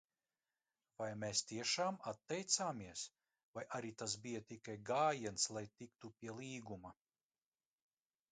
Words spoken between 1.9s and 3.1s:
atteicāmies,